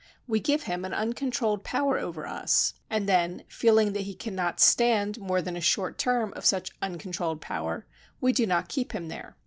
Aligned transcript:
We 0.25 0.39
give 0.39 0.63
him 0.63 0.83
an 0.83 0.95
uncontrolled 0.95 1.63
power 1.63 1.99
over 1.99 2.25
us, 2.25 2.73
and 2.89 3.07
then, 3.07 3.43
feeling 3.47 3.93
that 3.93 4.01
he 4.01 4.15
cannot 4.15 4.59
stand 4.59 5.19
more 5.19 5.43
than 5.43 5.55
a 5.55 5.61
short 5.61 5.99
term 5.99 6.33
of 6.35 6.43
such 6.43 6.71
un 6.81 6.97
controlled 6.97 7.39
power, 7.39 7.85
we 8.19 8.33
do 8.33 8.47
not 8.47 8.67
keep 8.67 8.93
him 8.93 9.09
there. 9.09 9.37